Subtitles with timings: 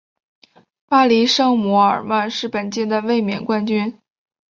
[0.87, 4.01] 巴黎圣日耳曼是本届的卫冕冠军。